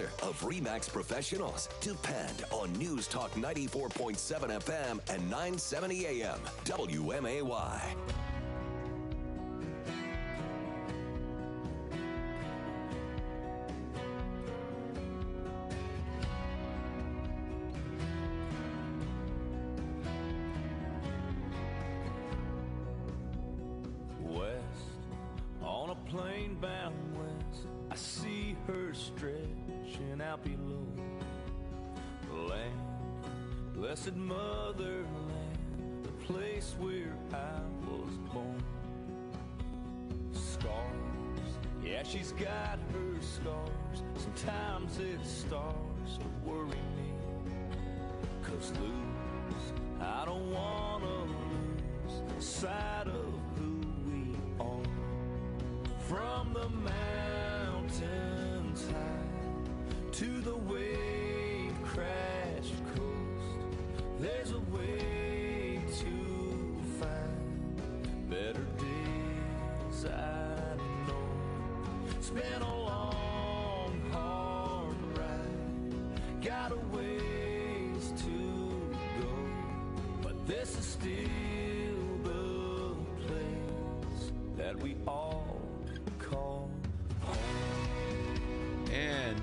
[0.00, 1.68] sponsor of REMAX Professionals.
[1.80, 4.16] Depend on News Talk 94.7
[4.60, 6.38] FM and 970 AM.
[6.64, 8.29] WMAY.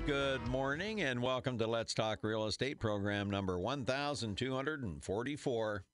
[0.08, 5.84] Good morning, and welcome to Let's Talk Real Estate program number 1244.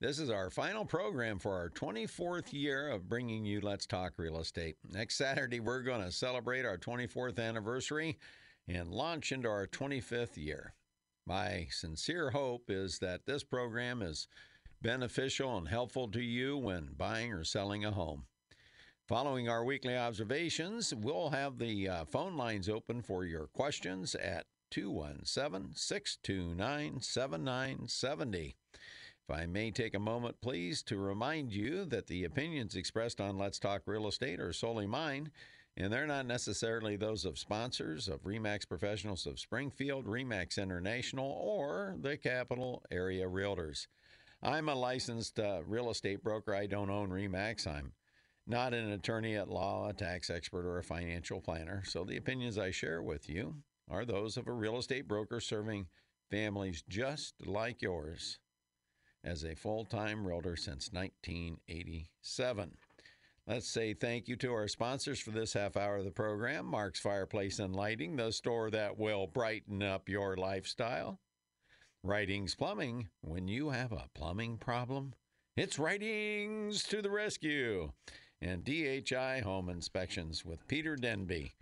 [0.00, 4.38] This is our final program for our 24th year of bringing you Let's Talk Real
[4.38, 4.76] Estate.
[4.88, 8.20] Next Saturday, we're going to celebrate our 24th anniversary
[8.68, 10.74] and launch into our 25th year.
[11.26, 14.28] My sincere hope is that this program is
[14.80, 18.26] beneficial and helpful to you when buying or selling a home.
[19.10, 24.46] Following our weekly observations, we'll have the uh, phone lines open for your questions at
[24.70, 28.54] 217 629 7970.
[28.72, 33.36] If I may take a moment, please, to remind you that the opinions expressed on
[33.36, 35.32] Let's Talk Real Estate are solely mine,
[35.76, 41.96] and they're not necessarily those of sponsors of REMAX Professionals of Springfield, REMAX International, or
[42.00, 43.88] the Capital Area Realtors.
[44.40, 46.54] I'm a licensed uh, real estate broker.
[46.54, 47.66] I don't own REMAX.
[47.66, 47.90] I'm
[48.46, 51.82] not an attorney at law, a tax expert, or a financial planner.
[51.86, 53.56] So the opinions I share with you
[53.88, 55.86] are those of a real estate broker serving
[56.30, 58.38] families just like yours
[59.24, 62.72] as a full time realtor since 1987.
[63.46, 67.00] Let's say thank you to our sponsors for this half hour of the program Mark's
[67.00, 71.20] Fireplace and Lighting, the store that will brighten up your lifestyle.
[72.02, 75.14] Writings Plumbing, when you have a plumbing problem,
[75.56, 77.92] it's Writings to the rescue.
[78.42, 81.52] And DHI Home Inspections with Peter Denby.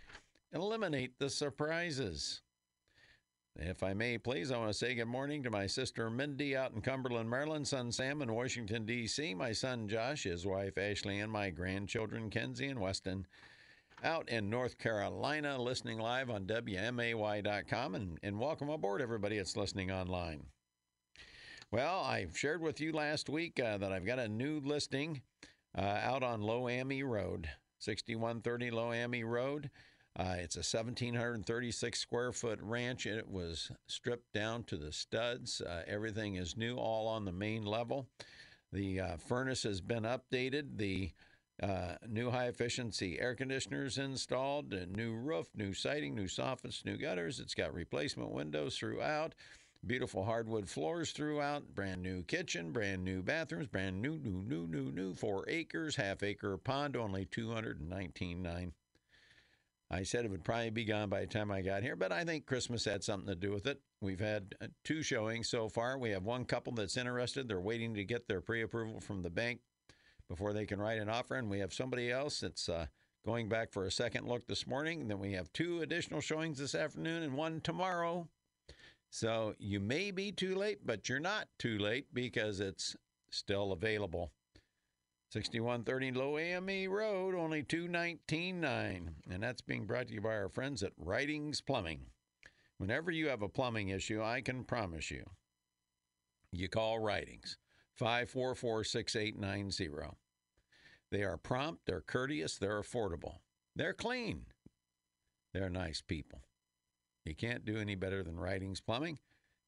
[0.53, 2.41] Eliminate the surprises.
[3.57, 6.71] If I may, please, I want to say good morning to my sister Mindy out
[6.71, 11.29] in Cumberland, Maryland, son Sam in Washington, D.C., my son Josh, his wife Ashley, and
[11.29, 13.27] my grandchildren Kenzie and Weston
[14.01, 17.95] out in North Carolina, listening live on WMAY.com.
[17.95, 20.45] And, and welcome aboard, everybody that's listening online.
[21.71, 25.21] Well, I shared with you last week uh, that I've got a new listing
[25.77, 27.49] uh, out on Loami Road,
[27.79, 29.69] 6130 Loami Road.
[30.17, 33.05] Uh, it's a 1,736 square foot ranch.
[33.05, 35.61] It was stripped down to the studs.
[35.61, 38.07] Uh, everything is new, all on the main level.
[38.73, 40.77] The uh, furnace has been updated.
[40.77, 41.11] The
[41.61, 47.39] uh, new high efficiency air conditioners installed, new roof, new siding, new soffits, new gutters.
[47.39, 49.35] It's got replacement windows throughout.
[49.85, 54.91] Beautiful hardwood floors throughout, brand new kitchen, brand new bathrooms, brand new, new, new, new,
[54.91, 55.13] new.
[55.13, 58.71] Four acres, half acre pond, only 219.9.
[59.91, 62.23] I said it would probably be gone by the time I got here, but I
[62.23, 63.81] think Christmas had something to do with it.
[64.01, 65.97] We've had uh, two showings so far.
[65.97, 67.47] We have one couple that's interested.
[67.47, 69.61] They're waiting to get their pre approval from the bank
[70.27, 71.35] before they can write an offer.
[71.35, 72.85] And we have somebody else that's uh,
[73.25, 75.01] going back for a second look this morning.
[75.01, 78.27] And then we have two additional showings this afternoon and one tomorrow.
[79.09, 82.95] So you may be too late, but you're not too late because it's
[83.31, 84.31] still available.
[85.31, 89.15] 6130 Loami Road, only 2199.
[89.29, 92.01] And that's being brought to you by our friends at Writings Plumbing.
[92.77, 95.23] Whenever you have a plumbing issue, I can promise you,
[96.51, 97.57] you call Writings
[97.97, 100.15] 544 6890.
[101.11, 103.39] They are prompt, they're courteous, they're affordable,
[103.75, 104.45] they're clean,
[105.53, 106.41] they're nice people.
[107.29, 109.19] You can't do any better than Writings Plumbing.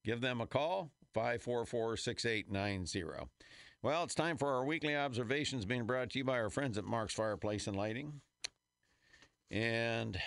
[0.03, 3.29] Give them a call 544 6890.
[3.83, 6.85] Well, it's time for our weekly observations being brought to you by our friends at
[6.85, 8.21] Mark's Fireplace and Lighting.
[9.51, 10.19] And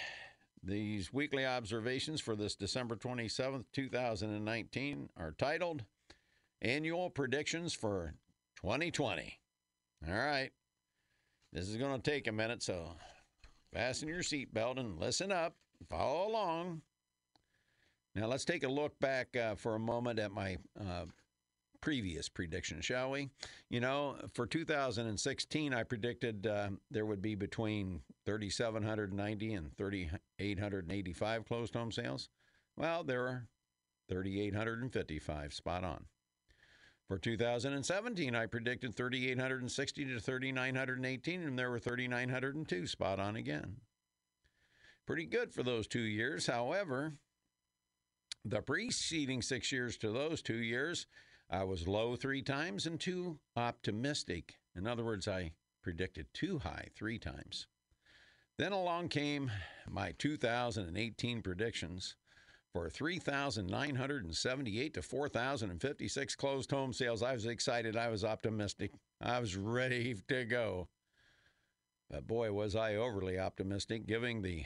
[0.67, 5.85] These weekly observations for this December 27th, 2019 are titled
[6.63, 8.15] Annual Predictions for
[8.63, 9.41] 2020.
[10.09, 10.53] All right.
[11.53, 12.97] This is going to take a minute, so
[13.75, 15.55] fasten your seatbelt and listen up.
[15.91, 16.81] Follow along.
[18.15, 21.07] Now, let's take a look back uh, for a moment at my uh,
[21.81, 23.29] previous prediction, shall we?
[23.71, 31.75] You know, for 2016, I predicted uh, there would be between 3,790 and 3,885 closed
[31.75, 32.29] home sales.
[32.77, 33.49] Well, there are
[34.09, 36.05] 3,855, spot on.
[37.09, 43.77] For 2017, I predicted 3,860 to 3,918, and there were 3,902, spot on again.
[45.05, 46.47] Pretty good for those two years.
[46.47, 47.13] However,
[48.45, 51.07] the preceding six years to those two years,
[51.51, 54.57] I was low three times and too optimistic.
[54.77, 55.53] In other words, I
[55.83, 57.67] predicted too high three times.
[58.59, 59.51] Then along came
[59.89, 62.17] my 2018 predictions
[62.73, 67.23] for 3,978 to 4,056 closed home sales.
[67.23, 67.97] I was excited.
[67.97, 68.93] I was optimistic.
[69.21, 70.89] I was ready to go.
[72.11, 74.65] But boy, was I overly optimistic, giving the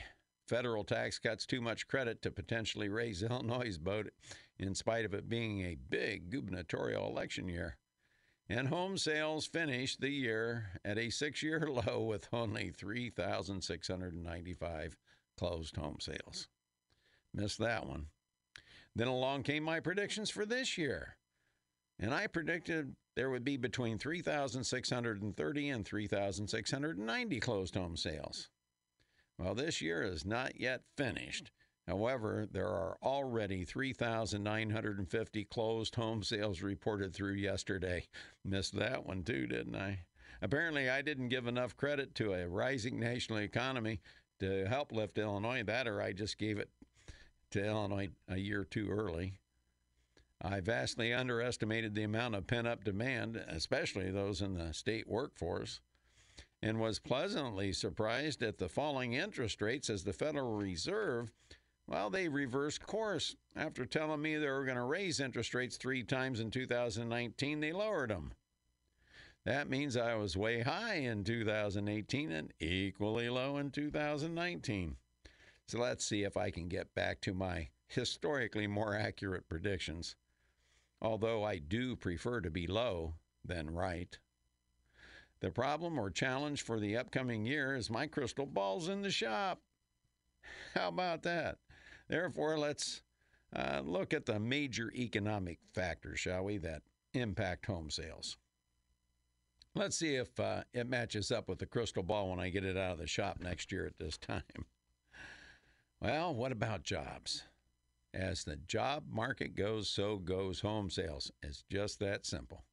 [0.49, 4.09] federal tax cuts too much credit to potentially raise Illinois' boat
[4.57, 7.77] in spite of it being a big gubernatorial election year.
[8.49, 14.97] And home sales finished the year at a six year low with only 3,695
[15.37, 16.47] closed home sales.
[17.31, 18.07] Missed that one.
[18.95, 21.15] Then along came my predictions for this year.
[21.99, 28.49] And I predicted there would be between 3,630 and 3,690 closed home sales.
[29.39, 31.49] Well, this year is not yet finished.
[31.87, 38.07] However, there are already 3,950 closed home sales reported through yesterday.
[38.43, 39.99] Missed that one too, didn't I?
[40.41, 44.01] Apparently, I didn't give enough credit to a rising national economy
[44.41, 45.63] to help lift Illinois.
[45.63, 46.69] That, or I just gave it
[47.51, 49.35] to Illinois a year too early.
[50.41, 55.79] I vastly underestimated the amount of pent up demand, especially those in the state workforce,
[56.61, 61.31] and was pleasantly surprised at the falling interest rates as the Federal Reserve,
[61.87, 63.35] well, they reversed course.
[63.55, 67.71] After telling me they were going to raise interest rates three times in 2019, they
[67.71, 68.33] lowered them.
[69.45, 74.97] That means I was way high in 2018 and equally low in 2019.
[75.65, 80.15] So let's see if I can get back to my historically more accurate predictions.
[81.01, 84.19] Although I do prefer to be low than right.
[85.41, 89.61] The problem or challenge for the upcoming year is my crystal ball's in the shop.
[90.75, 91.57] How about that?
[92.09, 93.01] Therefore, let's
[93.55, 96.81] uh, look at the major economic factors, shall we, that
[97.13, 98.37] impact home sales.
[99.75, 102.75] Let's see if uh, it matches up with the crystal ball when I get it
[102.75, 104.65] out of the shop next year at this time.
[106.01, 107.43] Well, what about jobs?
[108.13, 111.31] As the job market goes, so goes home sales.
[111.43, 112.63] It's just that simple.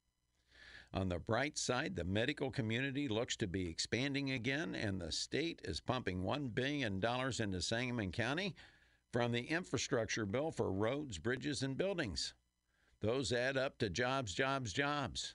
[0.97, 5.61] On the bright side, the medical community looks to be expanding again, and the state
[5.63, 8.55] is pumping $1 billion into Sangamon County
[9.13, 12.33] from the infrastructure bill for roads, bridges, and buildings.
[13.03, 15.35] Those add up to jobs, jobs, jobs.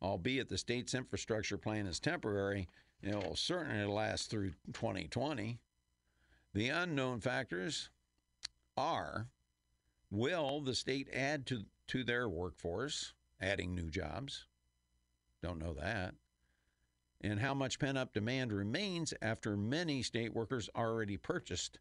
[0.00, 2.68] Albeit the state's infrastructure plan is temporary,
[3.02, 5.58] it will certainly last through 2020.
[6.54, 7.90] The unknown factors
[8.76, 9.26] are
[10.08, 14.46] will the state add to, to their workforce, adding new jobs?
[15.42, 16.14] Don't know that.
[17.20, 21.78] And how much pent up demand remains after many state workers already purchased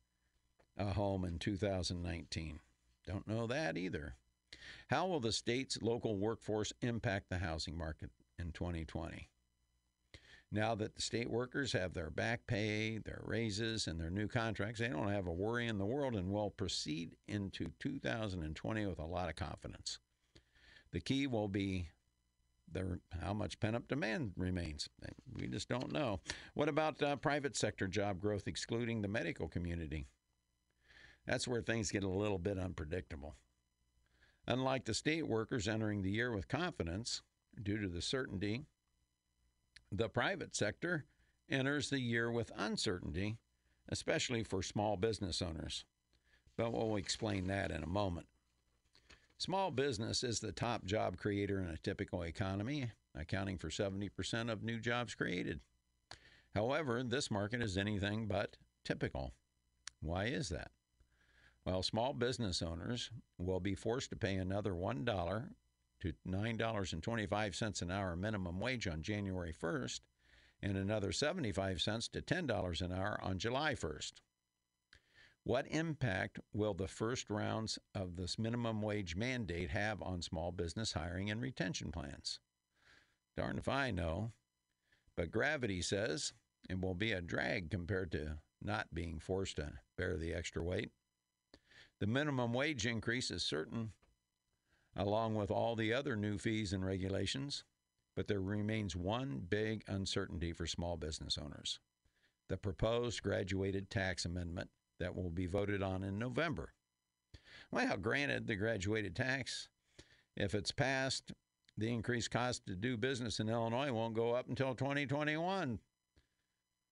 [0.78, 2.60] a home in 2019?
[3.06, 4.16] Don't know that either.
[4.90, 9.30] How will the state's local workforce impact the housing market in 2020?
[10.52, 14.80] Now that the state workers have their back pay, their raises, and their new contracts,
[14.80, 19.06] they don't have a worry in the world and will proceed into 2020 with a
[19.06, 20.00] lot of confidence.
[20.92, 21.90] The key will be
[22.72, 24.90] the, how much pent up demand remains.
[25.34, 26.20] We just don't know.
[26.54, 30.06] What about uh, private sector job growth, excluding the medical community?
[31.26, 33.36] That's where things get a little bit unpredictable.
[34.48, 37.22] Unlike the state workers entering the year with confidence,
[37.62, 38.66] due to the certainty
[39.92, 41.06] the private sector
[41.50, 43.38] enters the year with uncertainty,
[43.90, 45.84] especially for small business owners.
[46.58, 48.28] But we'll explain that in a moment.
[49.40, 54.64] Small business is the top job creator in a typical economy, accounting for 70% of
[54.64, 55.62] new jobs created.
[56.54, 59.32] However, this market is anything but typical.
[60.02, 60.72] Why is that?
[61.64, 65.48] Well, small business owners will be forced to pay another $1
[66.02, 70.02] to $9.25 an hour minimum wage on January 1st
[70.62, 74.12] and another 75 cents to $10 an hour on July 1st.
[75.44, 80.94] What impact will the first rounds of this minimum wage mandate have on small business
[80.94, 82.40] hiring and retention plans?
[83.36, 84.32] Darn if I know.
[85.16, 86.34] But gravity says
[86.70, 90.92] it will be a drag compared to not being forced to bear the extra weight.
[92.00, 93.92] The minimum wage increase is certain,
[94.96, 97.64] along with all the other new fees and regulations,
[98.16, 101.80] but there remains one big uncertainty for small business owners
[102.50, 106.74] the proposed graduated tax amendment that will be voted on in November.
[107.72, 109.70] Well, granted, the graduated tax,
[110.36, 111.34] if it's passed,
[111.78, 115.80] the increased cost to do business in Illinois won't go up until 2021.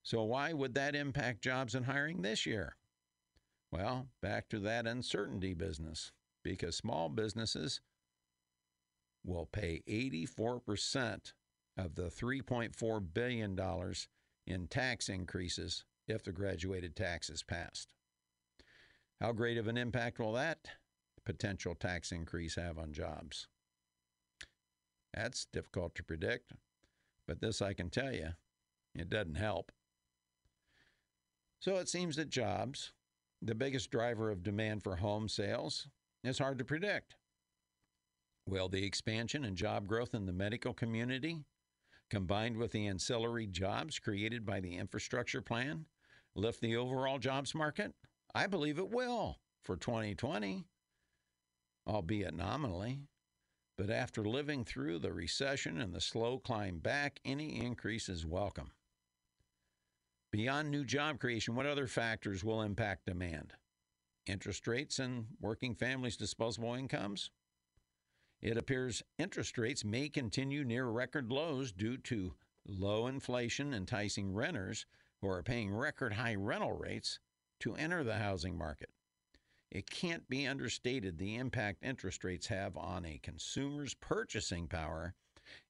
[0.04, 2.78] So, why would that impact jobs and hiring this year?
[3.72, 7.82] Well, back to that uncertainty business, because small businesses
[9.26, 11.34] will pay 84%
[11.78, 13.60] of the $3.4 billion
[14.46, 17.94] in tax increases if the graduated tax is passed.
[19.20, 20.70] How great of an impact will that
[21.26, 23.48] potential tax increase have on jobs?
[25.14, 26.54] That's difficult to predict,
[27.28, 28.30] but this I can tell you
[28.94, 29.72] it doesn't help.
[31.60, 32.94] So it seems that jobs,
[33.42, 35.88] the biggest driver of demand for home sales,
[36.24, 37.16] is hard to predict.
[38.48, 41.44] Will the expansion and job growth in the medical community,
[42.10, 45.86] combined with the ancillary jobs created by the infrastructure plan,
[46.36, 47.94] lift the overall jobs market?
[48.34, 50.66] I believe it will for 2020,
[51.88, 53.00] albeit nominally.
[53.78, 58.72] But after living through the recession and the slow climb back, any increase is welcome.
[60.32, 63.54] Beyond new job creation, what other factors will impact demand?
[64.26, 67.30] Interest rates and working families' disposable incomes?
[68.42, 72.34] It appears interest rates may continue near record lows due to
[72.68, 74.86] low inflation enticing renters
[75.22, 77.20] who are paying record high rental rates
[77.60, 78.90] to enter the housing market.
[79.72, 85.14] It can't be understated the impact interest rates have on a consumer's purchasing power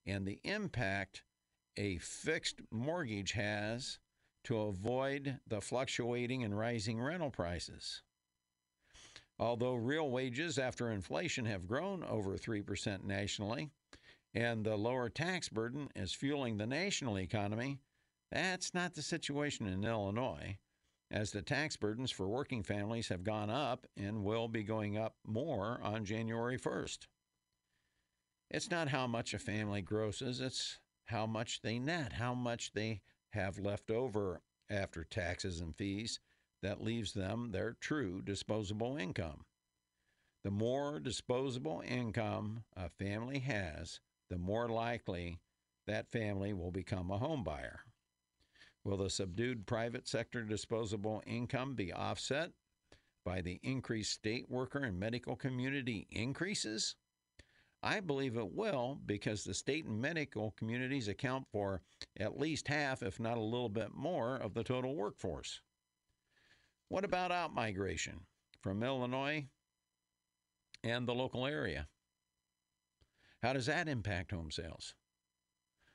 [0.05, 1.23] and the impact
[1.77, 3.99] a fixed mortgage has
[4.43, 8.01] to avoid the fluctuating and rising rental prices.
[9.39, 13.69] Although real wages after inflation have grown over 3% nationally,
[14.33, 17.79] and the lower tax burden is fueling the national economy,
[18.31, 20.57] that's not the situation in Illinois
[21.09, 25.15] as the tax burdens for working families have gone up and will be going up
[25.25, 27.07] more on January 1st.
[28.49, 33.01] It's not how much a family grosses, it's how much they net, how much they
[33.31, 36.19] have left over after taxes and fees
[36.61, 39.45] that leaves them their true disposable income.
[40.43, 43.99] The more disposable income a family has,
[44.29, 45.39] the more likely
[45.87, 47.81] that family will become a home buyer.
[48.87, 52.53] Will the subdued private sector disposable income be offset
[53.25, 56.95] by the increased state worker and medical community increases?
[57.83, 61.81] I believe it will because the state and medical communities account for
[62.17, 65.59] at least half, if not a little bit more, of the total workforce.
[66.87, 68.21] What about outmigration
[68.61, 69.47] from Illinois
[70.81, 71.89] and the local area?
[73.43, 74.93] How does that impact home sales?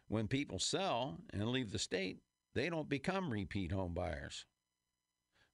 [0.09, 2.19] When people sell and leave the state,
[2.55, 4.45] they don't become repeat home buyers.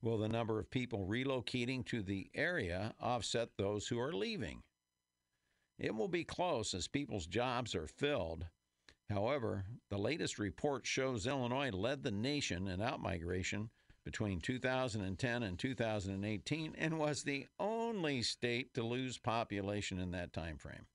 [0.00, 4.62] Will the number of people relocating to the area offset those who are leaving?
[5.78, 8.46] It will be close as people's jobs are filled.
[9.10, 13.70] However, the latest report shows Illinois led the nation in outmigration
[14.04, 20.58] between 2010 and 2018 and was the only state to lose population in that time
[20.58, 20.86] frame.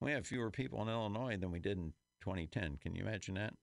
[0.00, 1.92] We have fewer people in Illinois than we did in
[2.22, 2.78] 2010.
[2.78, 3.54] Can you imagine that?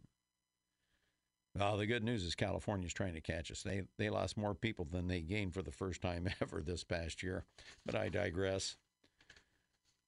[1.57, 3.63] Well, the good news is California's trying to catch us.
[3.63, 7.23] They they lost more people than they gained for the first time ever this past
[7.23, 7.43] year.
[7.85, 8.77] But I digress.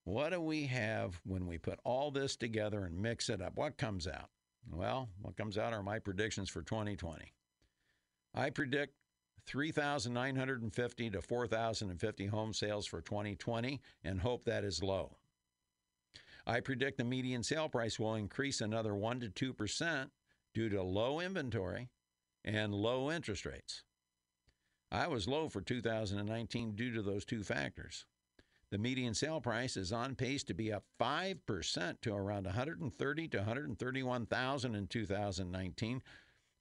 [0.03, 3.55] What do we have when we put all this together and mix it up?
[3.55, 4.29] What comes out?
[4.71, 7.33] Well, what comes out are my predictions for 2020.
[8.33, 8.95] I predict
[9.45, 15.17] 3,950 to 4,050 home sales for 2020 and hope that is low.
[16.45, 20.09] I predict the median sale price will increase another 1 to 2%
[20.53, 21.89] due to low inventory
[22.43, 23.83] and low interest rates.
[24.91, 28.05] I was low for 2019 due to those two factors.
[28.71, 33.37] The median sale price is on pace to be up 5% to around 130 to
[33.37, 36.01] 131,000 in 2019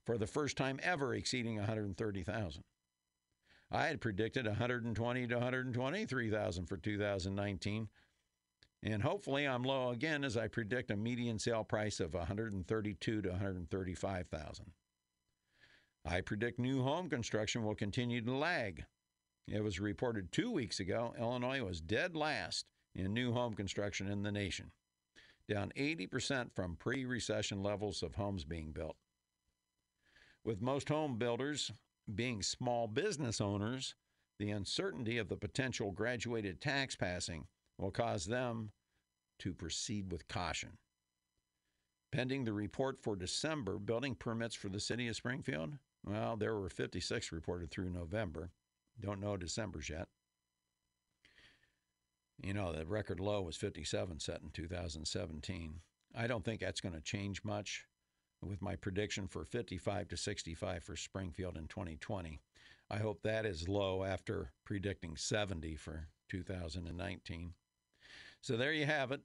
[0.05, 2.65] for the first time ever exceeding 130,000.
[3.71, 7.89] I had predicted 120 to 123,000 for 2019
[8.83, 13.29] and hopefully I'm low again as I predict a median sale price of 132 to
[13.29, 14.73] 135,000.
[16.05, 18.85] I predict new home construction will continue to lag.
[19.47, 24.23] It was reported two weeks ago Illinois was dead last in new home construction in
[24.23, 24.71] the nation,
[25.49, 28.97] down 80% from pre recession levels of homes being built.
[30.43, 31.71] With most home builders
[32.15, 33.95] being small business owners,
[34.39, 37.47] the uncertainty of the potential graduated tax passing
[37.81, 38.71] will cause them
[39.41, 40.79] to proceed with caution.
[42.13, 46.69] Pending the report for December, building permits for the city of Springfield, well, there were
[46.69, 48.51] 56 reported through November.
[49.01, 50.09] Don't know December's yet.
[52.43, 55.75] You know, the record low was 57 set in 2017.
[56.15, 57.87] I don't think that's going to change much
[58.43, 62.41] with my prediction for 55 to 65 for Springfield in 2020.
[62.91, 67.53] I hope that is low after predicting 70 for 2019.
[68.43, 69.21] So there you have it.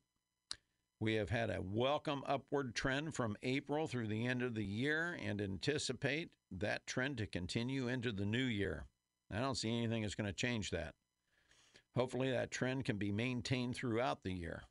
[1.00, 5.18] We have had a welcome upward trend from April through the end of the year
[5.22, 8.86] and anticipate that trend to continue into the new year.
[9.32, 10.96] I don't see anything that's going to change that.
[11.96, 14.64] Hopefully, that trend can be maintained throughout the year,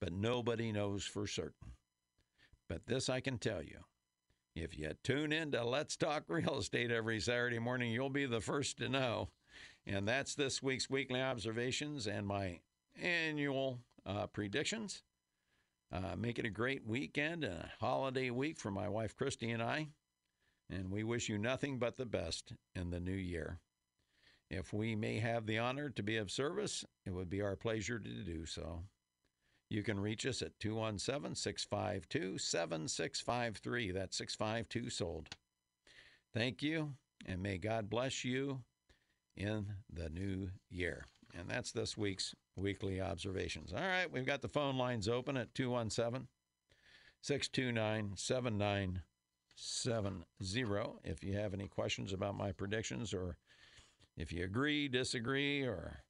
[0.00, 1.72] but nobody knows for certain.
[2.68, 3.84] But this I can tell you
[4.56, 8.40] if you tune in to Let's Talk Real Estate every Saturday morning, you'll be the
[8.40, 9.28] first to know.
[9.86, 12.60] And that's this week's weekly observations and my
[13.00, 15.02] annual uh, predictions.
[15.92, 19.62] Uh, make it a great weekend and a holiday week for my wife Christy and
[19.62, 19.88] I.
[20.70, 23.58] And we wish you nothing but the best in the new year.
[24.50, 27.98] If we may have the honor to be of service, it would be our pleasure
[27.98, 28.82] to do so.
[29.70, 33.90] You can reach us at 217 652 7653.
[33.90, 35.28] That's 652 sold.
[36.32, 36.94] Thank you,
[37.26, 38.62] and may God bless you
[39.36, 41.06] in the new year.
[41.38, 43.72] And that's this week's weekly observations.
[43.72, 46.28] All right, we've got the phone lines open at 217
[47.22, 50.24] 629 7970.
[51.04, 53.36] If you have any questions about my predictions, or
[54.16, 56.04] if you agree, disagree, or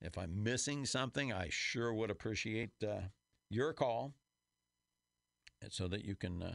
[0.00, 3.08] if I'm missing something, I sure would appreciate uh,
[3.48, 4.14] your call
[5.68, 6.54] so that you can uh,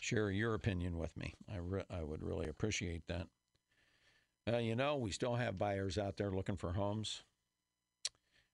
[0.00, 1.34] share your opinion with me.
[1.52, 3.26] I, re- I would really appreciate that.
[4.52, 7.22] Uh, you know, we still have buyers out there looking for homes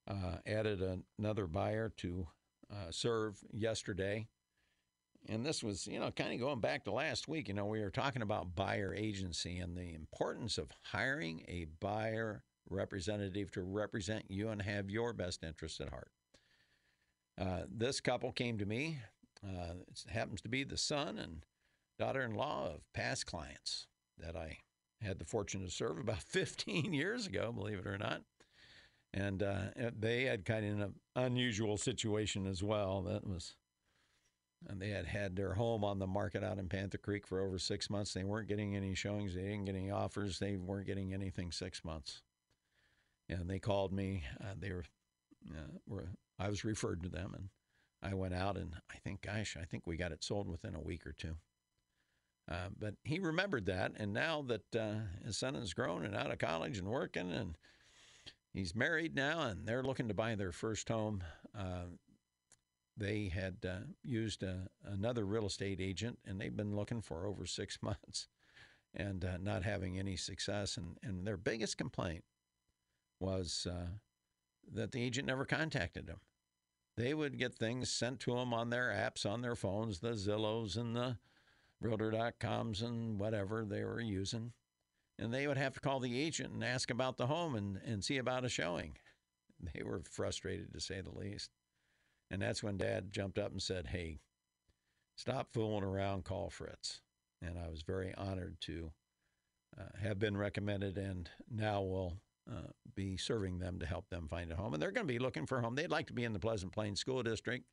[0.09, 0.83] uh, added
[1.19, 2.27] another buyer to
[2.73, 4.27] uh, serve yesterday.
[5.29, 7.49] And this was, you know, kind of going back to last week.
[7.49, 12.45] You know, we were talking about buyer agency and the importance of hiring a buyer
[12.71, 16.11] representative to represent you and have your best interests at heart.
[17.39, 18.99] Uh, this couple came to me.
[19.45, 21.45] Uh, it happens to be the son and
[21.99, 23.87] daughter in law of past clients
[24.19, 24.59] that I
[25.01, 28.23] had the fortune to serve about 15 years ago, believe it or not
[29.15, 29.59] and uh,
[29.99, 33.03] they had kind of an unusual situation as well.
[33.03, 33.57] That was,
[34.67, 37.59] and they had had their home on the market out in Panther Creek for over
[37.59, 38.13] six months.
[38.13, 39.35] They weren't getting any showings.
[39.35, 40.39] They didn't get any offers.
[40.39, 42.23] They weren't getting anything six months.
[43.29, 44.25] And they called me.
[44.41, 44.85] Uh, they were,
[45.51, 47.49] uh, were, I was referred to them, and
[48.03, 50.81] I went out and I think, gosh, I think we got it sold within a
[50.81, 51.37] week or two.
[52.51, 56.31] Uh, but he remembered that, and now that uh, his son has grown and out
[56.31, 57.59] of college and working, and
[58.59, 61.23] he's married now, and they're looking to buy their first home.
[61.57, 61.85] Uh,
[62.97, 67.27] they had uh, used a, uh, another real estate agent, and they've been looking for
[67.27, 68.27] over six months
[68.95, 70.77] and uh, not having any success.
[70.77, 72.25] And, and their biggest complaint
[73.21, 73.87] was uh,
[74.75, 76.21] that the agent never contacted them.
[76.97, 80.77] They would get things sent to them on their apps, on their phones, the Zillows
[80.77, 81.17] and the
[81.81, 84.53] Realtor.coms and whatever they were using
[85.19, 88.05] and they would have to call the agent and ask about the home and, and
[88.05, 88.97] see about a showing.
[89.75, 91.51] They were frustrated to say the least.
[92.31, 94.21] And that's when dad jumped up and said, Hey,
[95.17, 97.01] stop fooling around, call Fritz.
[97.43, 98.93] And I was very honored to
[99.77, 104.51] uh, have been recommended and now will uh, be serving them to help them find
[104.53, 104.75] a home.
[104.75, 105.75] And they're going to be looking for a home.
[105.75, 107.65] They'd like to be in the Pleasant Plains School District.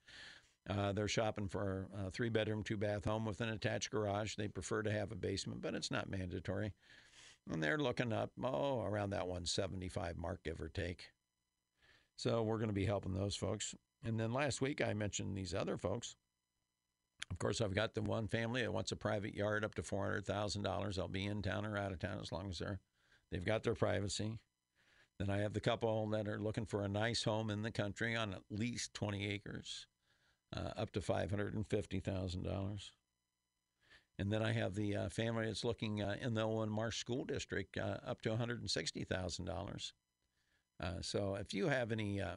[0.67, 4.35] Uh, they're shopping for a three bedroom, two bath home with an attached garage.
[4.35, 6.73] They prefer to have a basement, but it's not mandatory.
[7.51, 11.09] And they're looking up, oh, around that 175 mark, give or take.
[12.15, 13.75] So we're going to be helping those folks.
[14.03, 16.15] And then last week I mentioned these other folks.
[17.31, 20.99] Of course, I've got the one family that wants a private yard up to $400,000.
[20.99, 22.79] I'll be in town or out of town as long as they're,
[23.31, 24.37] they've got their privacy.
[25.19, 28.15] Then I have the couple that are looking for a nice home in the country
[28.15, 29.87] on at least 20 acres,
[30.55, 32.91] uh, up to $550,000.
[34.17, 37.25] And then I have the uh, family that's looking uh, in the Owen Marsh School
[37.25, 39.91] District uh, up to $160,000.
[40.81, 42.35] Uh, so if you have any uh,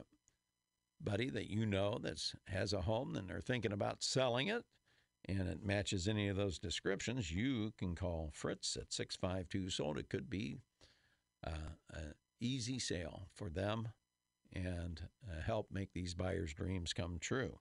[1.01, 4.65] buddy that you know that has a home and they're thinking about selling it,
[5.27, 9.97] and it matches any of those descriptions, you can call Fritz at 652 sold.
[9.97, 10.57] It could be
[11.45, 13.89] uh, an easy sale for them
[14.53, 15.01] and
[15.45, 17.59] help make these buyers' dreams come true.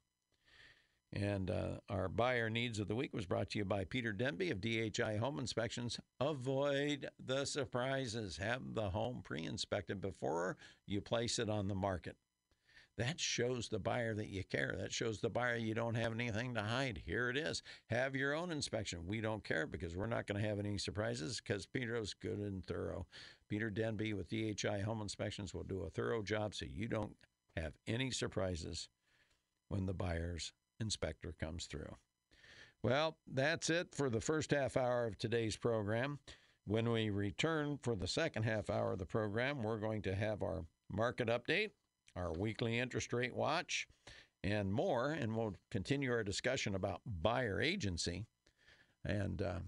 [1.13, 4.51] And uh, our buyer needs of the week was brought to you by Peter Denby
[4.51, 5.99] of DHI Home Inspections.
[6.21, 8.37] Avoid the surprises.
[8.37, 12.17] Have the home pre inspected before you place it on the market.
[12.99, 14.75] That shows the buyer that you care.
[14.77, 17.01] That shows the buyer you don't have anything to hide.
[17.07, 17.63] Here it is.
[17.91, 19.07] Have your own inspection.
[19.07, 22.65] We don't care because we're not going to have any surprises because Peter's good and
[22.65, 23.07] thorough.
[23.49, 27.15] Peter Denby with DHI Home Inspections will do a thorough job so you don't
[27.57, 28.89] have any surprises
[29.69, 31.97] when the buyer's inspector comes through.
[32.83, 36.19] Well, that's it for the first half hour of today's program.
[36.67, 40.43] When we return for the second half hour of the program, we're going to have
[40.43, 41.71] our market update,
[42.15, 43.89] our weekly interest rate watch,
[44.45, 45.13] and more.
[45.13, 48.27] And we'll continue our discussion about buyer agency.
[49.05, 49.59] And uh,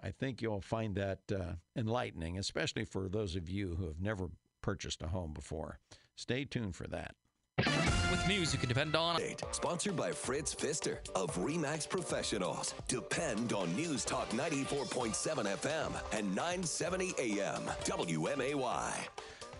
[0.00, 4.28] I think you'll find that uh, enlightening, especially for those of you who have never
[4.60, 5.78] purchased a home before.
[6.14, 7.16] Stay tuned for that.
[8.14, 9.20] With news you can depend on.
[9.50, 12.72] Sponsored by Fritz Pfister of Remax Professionals.
[12.86, 17.62] Depend on News Talk 94.7 FM and 970 AM.
[17.82, 18.92] WMAY.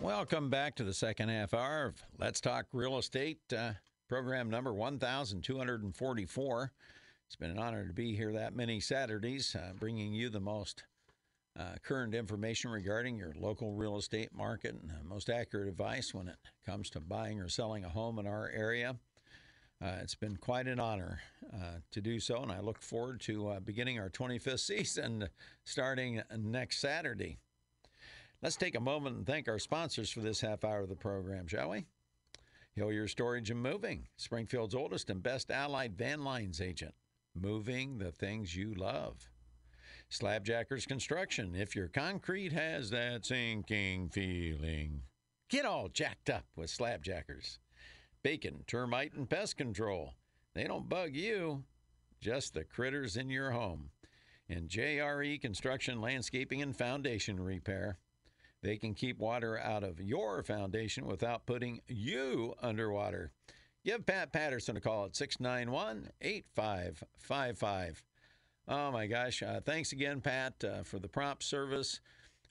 [0.00, 3.72] Welcome back to the second half hour of Let's Talk Real Estate, uh,
[4.08, 6.72] program number 1244.
[7.26, 10.84] It's been an honor to be here that many Saturdays, uh, bringing you the most
[11.58, 16.28] uh, current information regarding your local real estate market and the most accurate advice when
[16.28, 16.36] it
[16.66, 18.96] comes to buying or selling a home in our area.
[19.82, 21.20] Uh, it's been quite an honor
[21.52, 25.28] uh, to do so, and I look forward to uh, beginning our 25th season
[25.64, 27.38] starting next Saturday.
[28.42, 31.46] Let's take a moment and thank our sponsors for this half hour of the program,
[31.46, 31.86] shall we?
[32.74, 36.94] Hillier Storage and Moving, Springfield's oldest and best allied van lines agent,
[37.34, 39.30] moving the things you love.
[40.14, 41.56] Slabjackers Construction.
[41.56, 45.02] If your concrete has that sinking feeling,
[45.48, 47.58] get all jacked up with Slabjackers.
[48.22, 50.12] Bacon, termite, and pest control.
[50.54, 51.64] They don't bug you,
[52.20, 53.90] just the critters in your home.
[54.48, 57.98] And JRE Construction, Landscaping, and Foundation Repair.
[58.62, 63.32] They can keep water out of your foundation without putting you underwater.
[63.84, 68.02] Give Pat Patterson a call at 691 8555.
[68.66, 69.42] Oh my gosh.
[69.42, 72.00] Uh, thanks again, Pat, uh, for the prompt service.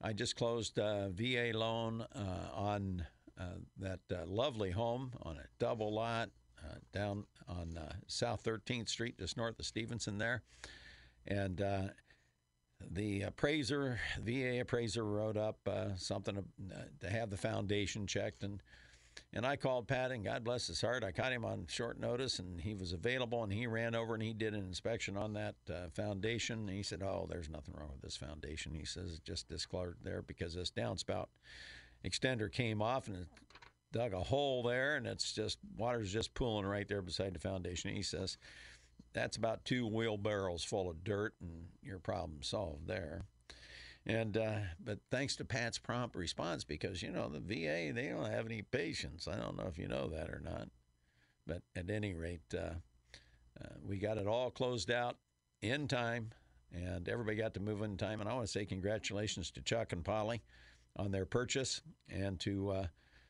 [0.01, 3.05] I just closed a VA loan uh, on
[3.39, 3.45] uh,
[3.79, 6.29] that uh, lovely home on a double lot
[6.63, 10.43] uh, down on South 13th Street, just north of Stevenson there.
[11.25, 11.63] And
[12.91, 15.57] the appraiser, VA appraiser, wrote up
[15.95, 16.43] something
[16.99, 18.43] to have the foundation checked.
[18.43, 18.61] And
[19.33, 22.39] and I called Pat, and God bless his heart, I caught him on short notice,
[22.39, 25.55] and he was available, and he ran over and he did an inspection on that
[25.69, 26.59] uh, foundation.
[26.59, 30.21] And he said, "Oh, there's nothing wrong with this foundation." He says, "Just discolored there
[30.21, 31.27] because this downspout
[32.05, 33.27] extender came off and it
[33.91, 37.93] dug a hole there, and it's just water's just pooling right there beside the foundation."
[37.95, 38.37] he says,
[39.13, 43.25] "That's about two wheelbarrows full of dirt, and your problem solved there."
[44.05, 48.29] And uh, but thanks to Pat's prompt response, because you know the VA they don't
[48.29, 49.27] have any patience.
[49.27, 50.67] I don't know if you know that or not,
[51.47, 52.75] but at any rate, uh,
[53.61, 55.17] uh, we got it all closed out
[55.61, 56.31] in time,
[56.73, 58.19] and everybody got to move in time.
[58.19, 60.41] And I want to say congratulations to Chuck and Polly
[60.97, 62.87] on their purchase, and to uh,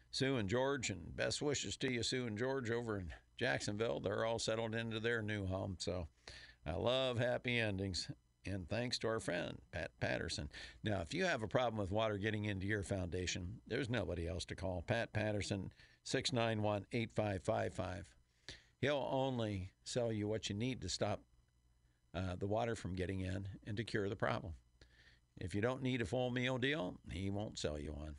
[0.10, 4.00] Sue and George, and best wishes to you, Sue and George, over in Jacksonville.
[4.00, 6.08] They're all settled into their new home, so.
[6.66, 8.10] I love happy endings,
[8.46, 10.50] and thanks to our friend Pat Patterson.
[10.84, 14.46] Now, if you have a problem with water getting into your foundation, there's nobody else
[14.46, 14.84] to call.
[14.86, 15.72] Pat Patterson,
[16.04, 18.06] 691 8555.
[18.80, 21.22] He'll only sell you what you need to stop
[22.14, 24.54] uh, the water from getting in and to cure the problem.
[25.38, 28.16] If you don't need a full meal deal, he won't sell you one.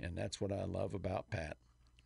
[0.00, 1.56] And that's what I love about Pat.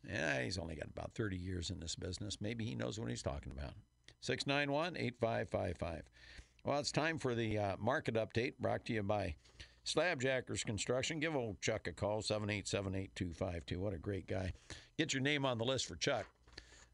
[0.09, 2.41] Yeah, he's only got about 30 years in this business.
[2.41, 3.75] Maybe he knows what he's talking about.
[4.21, 6.03] 691 8555.
[6.65, 9.35] Well, it's time for the uh, market update brought to you by
[9.87, 11.19] Slabjackers Construction.
[11.19, 13.81] Give old Chuck a call, 787 8252.
[13.81, 14.53] What a great guy.
[14.99, 16.27] Get your name on the list for Chuck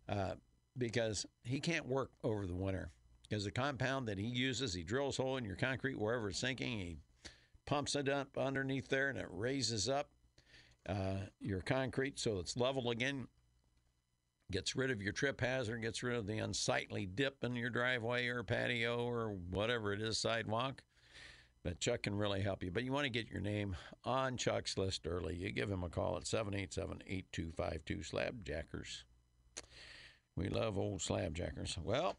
[0.08, 0.34] uh,
[0.78, 2.90] because he can't work over the winter.
[3.28, 6.38] Because the compound that he uses, he drills a hole in your concrete wherever it's
[6.38, 6.98] sinking, he
[7.66, 10.10] pumps it up underneath there, and it raises up
[10.88, 13.26] uh, your concrete so it's level again
[14.50, 18.28] gets rid of your trip hazard, gets rid of the unsightly dip in your driveway
[18.28, 20.82] or patio or whatever it is, sidewalk.
[21.64, 22.70] But Chuck can really help you.
[22.70, 25.34] But you want to get your name on Chuck's list early.
[25.34, 29.02] You give him a call at 787 8252 Slabjackers.
[30.36, 31.76] We love old Slabjackers.
[31.78, 32.16] Well,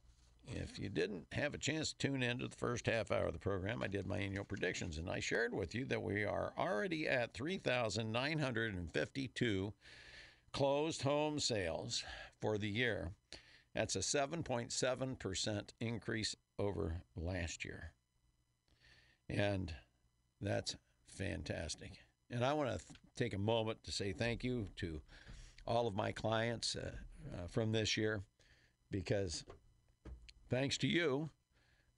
[0.47, 3.39] if you didn't have a chance to tune into the first half hour of the
[3.39, 7.07] program, I did my annual predictions and I shared with you that we are already
[7.07, 9.73] at 3,952
[10.57, 12.03] closed home sales
[12.41, 13.11] for the year.
[13.75, 17.91] That's a 7.7% increase over last year.
[19.29, 19.71] And
[20.41, 21.99] that's fantastic.
[22.31, 24.99] And I want to th- take a moment to say thank you to
[25.67, 26.89] all of my clients uh,
[27.35, 28.23] uh, from this year
[28.89, 29.45] because
[30.49, 31.29] thanks to you,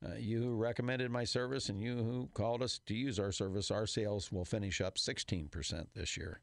[0.05, 3.71] uh, you who recommended my service and you who called us to use our service,
[3.71, 6.41] our sales will finish up 16% this year.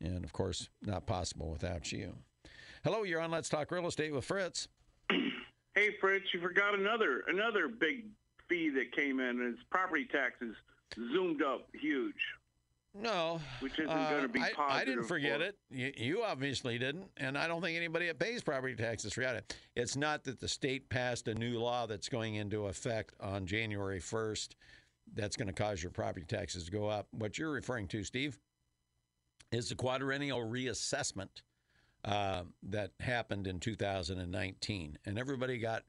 [0.00, 2.14] And of course, not possible without you.
[2.82, 4.68] Hello, you're on Let's Talk Real Estate with Fritz.
[5.76, 8.04] Hey Fritz, you forgot another another big
[8.48, 9.40] fee that came in.
[9.42, 10.54] It's property taxes
[11.12, 12.14] zoomed up huge.
[12.94, 15.56] No, Which isn't uh, gonna be I, I didn't forget for- it.
[15.72, 19.56] You, you obviously didn't, and I don't think anybody that pays property taxes forgot it.
[19.74, 23.98] It's not that the state passed a new law that's going into effect on January
[23.98, 24.54] first.
[25.12, 27.08] That's going to cause your property taxes to go up.
[27.10, 28.38] What you're referring to, Steve,
[29.54, 31.42] is the quadrennial reassessment
[32.04, 35.84] uh, that happened in 2019, and everybody got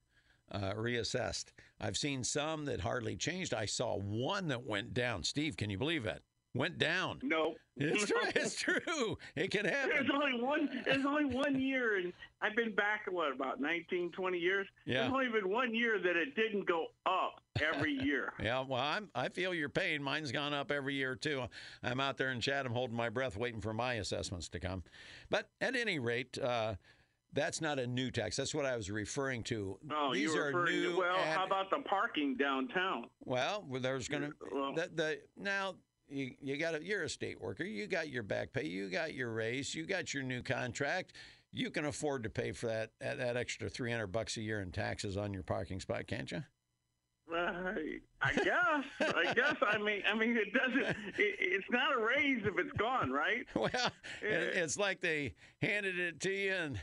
[0.51, 1.45] uh, reassessed.
[1.79, 3.53] I've seen some that hardly changed.
[3.53, 5.23] I saw one that went down.
[5.23, 6.21] Steve, can you believe that?
[6.55, 7.19] Went down.
[7.21, 8.17] No, It's true.
[8.33, 9.17] It's true.
[9.35, 9.89] It can happen.
[9.89, 10.69] There's only one.
[10.85, 14.65] There's only one year, and I've been back what about 19, 20 years.
[14.85, 15.01] Yeah.
[15.01, 18.31] There's only been one year that it didn't go up every year.
[18.41, 20.01] Yeah, well, I'm, I feel your pain.
[20.01, 21.43] Mine's gone up every year, too.
[21.83, 24.83] I'm out there in Chatham holding my breath, waiting for my assessments to come.
[25.29, 26.75] But at any rate, uh,
[27.33, 28.37] that's not a new tax.
[28.37, 29.77] That's what I was referring to.
[29.91, 30.91] Oh, These you were are referring new.
[30.93, 33.07] to, well, ad- how about the parking downtown?
[33.25, 35.75] well, well, there's going to Well- the, the now
[36.07, 37.63] you you got a, you're a state worker.
[37.63, 38.65] You got your back pay.
[38.65, 39.73] You got your raise.
[39.73, 41.13] You got your new contract.
[41.51, 44.71] You can afford to pay for that that, that extra 300 bucks a year in
[44.71, 46.43] taxes on your parking spot, can't you?
[47.33, 47.73] Uh,
[48.21, 48.85] I guess.
[48.99, 49.55] I guess.
[49.61, 50.95] I mean, I mean, it doesn't.
[51.17, 53.45] It, it's not a raise if it's gone, right?
[53.55, 53.69] Well,
[54.21, 56.79] it, it's like they handed it to you in,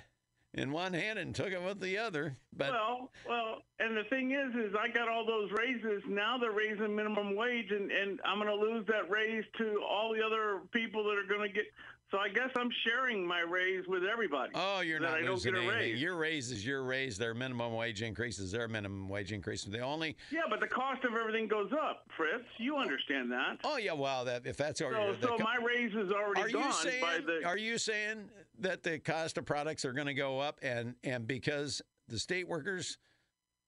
[0.54, 2.36] in one hand and took it with the other.
[2.56, 6.02] But well, well, and the thing is, is I got all those raises.
[6.08, 10.12] Now they're raising minimum wage, and and I'm going to lose that raise to all
[10.14, 11.64] the other people that are going to get.
[12.10, 14.52] So I guess I'm sharing my raise with everybody.
[14.54, 15.92] oh, you're not I don't losing get a anything.
[15.92, 16.02] raise.
[16.02, 17.16] Your raise is your raise.
[17.16, 19.64] Their minimum wage increase is their minimum wage increase.
[19.64, 22.44] The only Yeah, but the cost of everything goes up, Fritz.
[22.58, 22.80] You oh.
[22.80, 23.60] understand that.
[23.64, 26.48] oh yeah, well that if that's all So, so co- my raise is already are
[26.50, 27.46] gone you saying by the.
[27.46, 31.26] are you saying that the cost of products are going to go up and and
[31.26, 32.98] because the state workers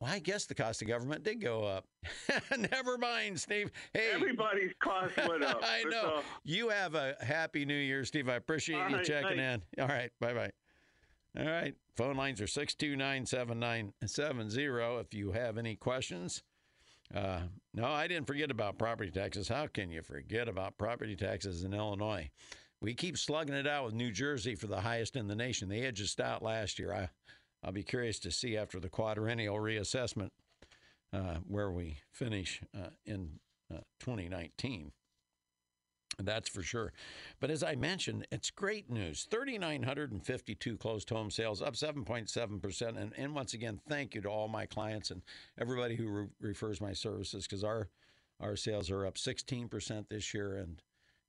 [0.01, 1.87] well, I guess the cost of government did go up.
[2.59, 3.71] Never mind, Steve.
[3.93, 5.61] Hey, Everybody's cost went up.
[5.65, 6.17] I know.
[6.19, 8.29] So, You have a happy new year, Steve.
[8.29, 9.65] I appreciate All you right, checking thanks.
[9.77, 9.83] in.
[9.83, 10.11] All right.
[10.21, 10.51] Bye bye.
[11.39, 11.75] All right.
[11.97, 16.43] Phone lines are 629 7970 if you have any questions.
[17.15, 17.41] Uh,
[17.73, 19.49] no, I didn't forget about property taxes.
[19.49, 22.31] How can you forget about property taxes in Illinois?
[22.81, 25.69] We keep slugging it out with New Jersey for the highest in the nation.
[25.69, 26.93] They edged us out last year.
[26.93, 27.09] I,
[27.63, 30.31] I'll be curious to see after the quadrennial reassessment
[31.13, 33.39] uh, where we finish uh, in
[33.73, 34.93] uh, 2019.
[36.19, 36.93] That's for sure.
[37.41, 39.27] But as I mentioned, it's great news.
[39.31, 42.97] 3,952 closed home sales, up 7.7%.
[42.97, 45.23] And, and once again, thank you to all my clients and
[45.59, 47.89] everybody who re- refers my services because our,
[48.41, 50.57] our sales are up 16% this year.
[50.57, 50.81] And,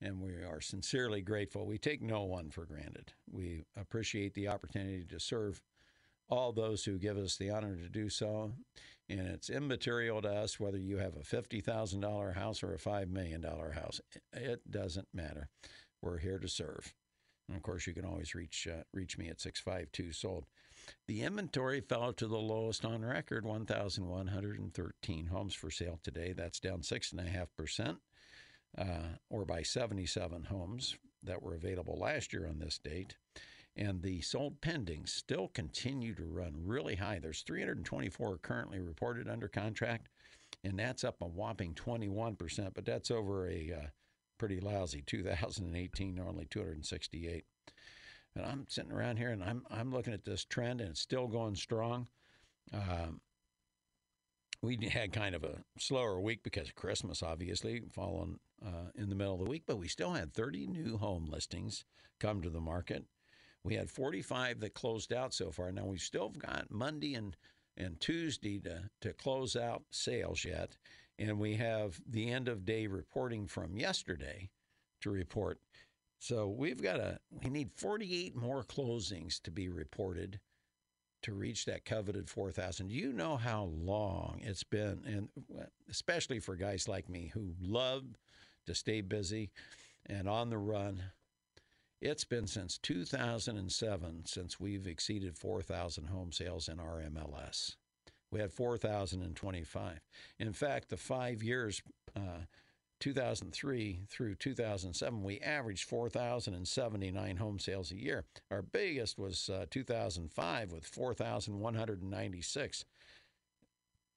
[0.02, 1.66] and we are sincerely grateful.
[1.66, 3.14] We take no one for granted.
[3.32, 5.62] We appreciate the opportunity to serve
[6.30, 8.52] all those who give us the honor to do so.
[9.08, 13.44] And it's immaterial to us whether you have a $50,000 house or a $5 million
[13.44, 14.02] house.
[14.34, 15.50] It doesn't matter.
[16.02, 16.94] We're here to serve.
[17.48, 20.46] And of course, you can always reach uh, reach me at 652 sold.
[21.08, 26.34] The inventory fell to the lowest on record 1,113 homes for sale today.
[26.34, 27.98] That's down 6.5%,
[28.78, 33.16] uh, or by 77 homes that were available last year on this date
[33.76, 37.20] and the sold pendings still continue to run really high.
[37.20, 40.08] There's 324 currently reported under contract,
[40.64, 43.88] and that's up a whopping 21%, but that's over a uh,
[44.38, 47.46] pretty lousy 2018, only 268.
[48.36, 51.28] And I'm sitting around here and I'm I'm looking at this trend, and it's still
[51.28, 52.08] going strong.
[52.74, 53.22] Um,
[54.66, 59.16] we had kind of a slower week because of Christmas, obviously, falling uh, in the
[59.16, 61.86] middle of the week, but we still had 30 new home listings
[62.20, 63.06] come to the market.
[63.64, 65.72] We had 45 that closed out so far.
[65.72, 67.36] Now we've still got Monday and,
[67.78, 70.78] and Tuesday to, to close out sales yet.
[71.18, 74.50] And we have the end of day reporting from yesterday
[75.02, 75.60] to report.
[76.20, 80.40] So we've got a, we need 48 more closings to be reported
[81.26, 82.92] to reach that coveted 4,000.
[82.92, 85.30] You know how long it's been, and
[85.90, 88.04] especially for guys like me who love
[88.68, 89.50] to stay busy
[90.06, 91.02] and on the run.
[92.00, 97.76] It's been since 2007 since we've exceeded 4,000 home sales in our MLS.
[98.32, 100.00] We had 4,025.
[100.38, 101.82] In fact, the five years,
[102.16, 102.46] uh,
[103.00, 108.26] 2003 through 2007, we averaged 4,079 home sales a year.
[108.52, 112.86] Our biggest was uh, 2005 with 4,196.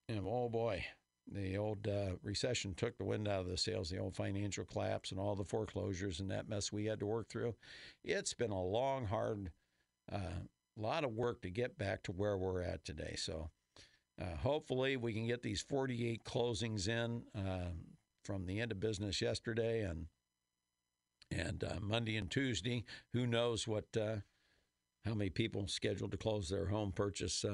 [0.09, 0.85] And oh boy,
[1.31, 5.11] the old uh, recession took the wind out of the sails, the old financial collapse,
[5.11, 7.55] and all the foreclosures and that mess we had to work through.
[8.05, 9.51] It's been a long, hard,
[10.11, 10.41] uh,
[10.77, 13.15] lot of work to get back to where we're at today.
[13.19, 13.51] So
[14.21, 17.71] uh, hopefully we can get these 48 closings in uh,
[18.25, 20.07] from the end of business yesterday and
[21.31, 22.85] and uh, Monday and Tuesday.
[23.13, 24.17] Who knows what uh,
[25.05, 27.45] how many people scheduled to close their home purchase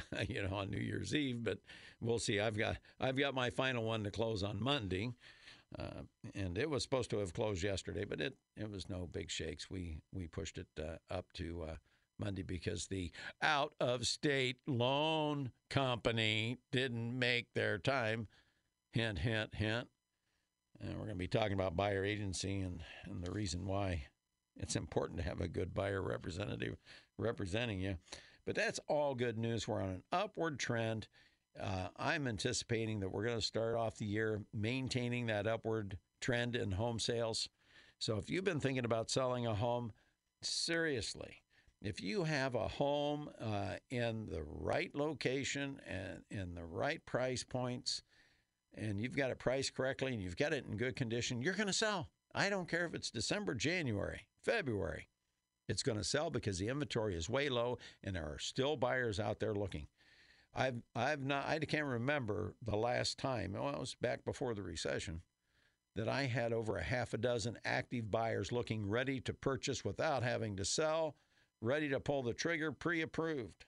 [0.28, 1.58] you know, on New Year's Eve, but
[2.00, 2.40] we'll see.
[2.40, 5.12] I've got I've got my final one to close on Monday,
[5.78, 6.02] uh,
[6.34, 9.70] and it was supposed to have closed yesterday, but it it was no big shakes.
[9.70, 11.74] We we pushed it uh, up to uh,
[12.18, 13.10] Monday because the
[13.42, 18.28] out of state loan company didn't make their time.
[18.92, 19.88] Hint, hint, hint.
[20.80, 24.06] And we're going to be talking about buyer agency and, and the reason why
[24.56, 26.76] it's important to have a good buyer representative
[27.18, 27.96] representing you.
[28.44, 29.66] But that's all good news.
[29.66, 31.08] We're on an upward trend.
[31.58, 36.56] Uh, I'm anticipating that we're going to start off the year maintaining that upward trend
[36.56, 37.48] in home sales.
[37.98, 39.92] So if you've been thinking about selling a home,
[40.42, 41.42] seriously,
[41.80, 47.44] if you have a home uh, in the right location and in the right price
[47.44, 48.02] points,
[48.74, 51.66] and you've got it priced correctly and you've got it in good condition, you're going
[51.66, 52.08] to sell.
[52.34, 55.08] I don't care if it's December, January, February.
[55.68, 59.20] It's going to sell because the inventory is way low and there are still buyers
[59.20, 59.86] out there looking.
[60.54, 63.54] I've I've not I can't remember the last time.
[63.56, 65.22] Oh, well, it was back before the recession
[65.96, 70.22] that I had over a half a dozen active buyers looking ready to purchase without
[70.22, 71.16] having to sell,
[71.60, 73.66] ready to pull the trigger, pre-approved.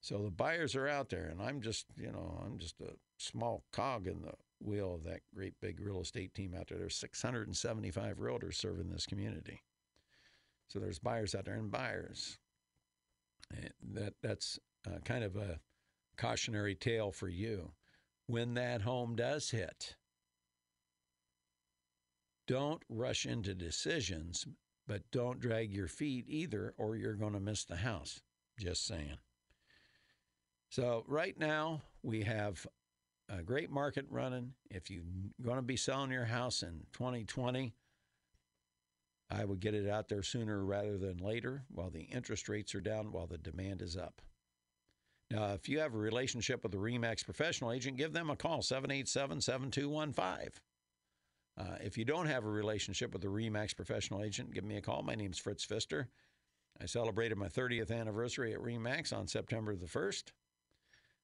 [0.00, 3.64] So the buyers are out there, and I'm just you know I'm just a small
[3.72, 6.78] cog in the wheel of that great big real estate team out there.
[6.78, 9.62] There's 675 realtors serving this community.
[10.68, 12.38] So there's buyers out there and buyers.
[13.50, 15.60] And that that's uh, kind of a
[16.16, 17.72] cautionary tale for you.
[18.26, 19.94] When that home does hit,
[22.48, 24.46] don't rush into decisions,
[24.86, 28.20] but don't drag your feet either, or you're going to miss the house.
[28.58, 29.18] Just saying.
[30.70, 32.66] So, right now, we have
[33.28, 34.52] a great market running.
[34.70, 35.02] If you're
[35.42, 37.74] going to be selling your house in 2020,
[39.30, 42.80] I would get it out there sooner rather than later while the interest rates are
[42.80, 44.22] down, while the demand is up.
[45.30, 48.62] Now, if you have a relationship with a REMAX professional agent, give them a call,
[48.62, 50.60] 787 7215.
[51.58, 54.80] Uh, if you don't have a relationship with a REMAX professional agent, give me a
[54.80, 55.02] call.
[55.02, 56.08] My name's Fritz Pfister.
[56.80, 60.24] I celebrated my 30th anniversary at REMAX on September the 1st,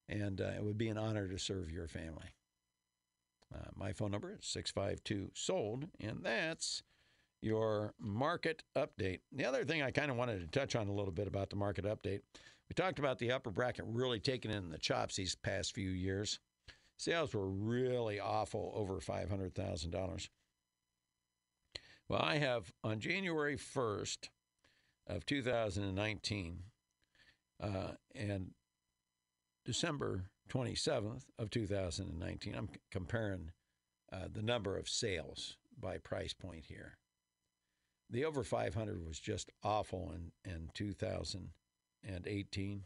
[0.09, 2.35] and uh, it would be an honor to serve your family.
[3.55, 6.83] Uh, my phone number is 652 SOLD, and that's
[7.43, 9.21] your market update.
[9.33, 11.57] The other thing I kind of wanted to touch on a little bit about the
[11.57, 12.21] market update,
[12.69, 16.39] we talked about the upper bracket really taking in the chops these past few years.
[16.97, 20.29] Sales were really awful over $500,000.
[22.09, 24.29] Well, I have on January 1st
[25.09, 26.59] of 2019
[27.63, 27.69] uh,
[28.15, 28.51] and
[29.65, 33.53] December 27th of 2019, I'm comparing
[34.13, 36.99] uh, the number of sales by price point here
[38.13, 42.83] the over 500 was just awful in, in 2018.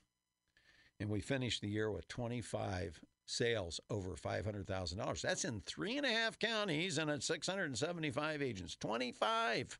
[0.98, 5.20] And we finished the year with 25 sales over $500,000.
[5.20, 8.76] That's in three and a half counties and at 675 agents.
[8.76, 9.78] 25.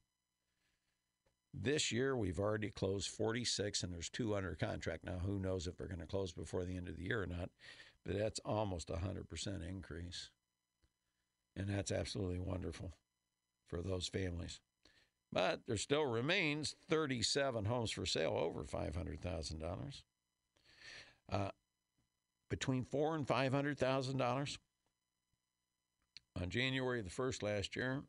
[1.59, 5.05] This year, we've already closed 46, and there's two under contract.
[5.05, 7.27] Now, who knows if they're going to close before the end of the year or
[7.27, 7.49] not,
[8.05, 10.31] but that's almost a 100% increase.
[11.57, 12.93] And that's absolutely wonderful
[13.67, 14.61] for those families.
[15.33, 20.03] But there still remains 37 homes for sale over $500,000.
[21.33, 21.49] Uh,
[22.51, 24.59] between four and $500,000.
[26.41, 28.03] On January the 1st last year,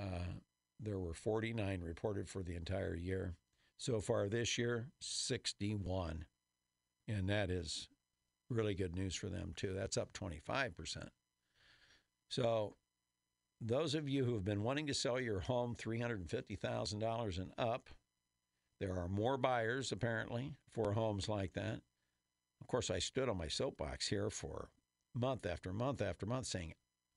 [0.00, 0.38] uh,
[0.82, 3.36] there were 49 reported for the entire year.
[3.78, 6.24] So far this year, 61.
[7.08, 7.88] And that is
[8.50, 9.72] really good news for them, too.
[9.72, 11.08] That's up 25%.
[12.28, 12.74] So
[13.60, 17.88] those of you who have been wanting to sell your home $350,000 and up,
[18.82, 21.82] There are more buyers, apparently, for homes like that.
[22.60, 24.70] Of course, I stood on my soapbox here for
[25.14, 26.72] month after month after month saying,